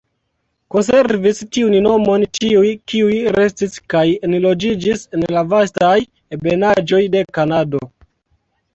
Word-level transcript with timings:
Konservis 0.75 1.41
tiun 1.57 1.75
nomon 1.87 2.25
tiuj, 2.39 2.71
kiuj 2.95 3.19
restis 3.37 3.77
kaj 3.97 4.03
enloĝiĝis 4.31 5.07
en 5.15 5.29
la 5.39 5.47
vastaj 5.55 5.95
ebenaĵoj 6.41 7.07
de 7.19 7.27
Kanado. 7.39 7.89